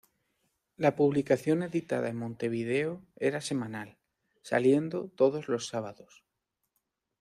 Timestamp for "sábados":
5.67-6.23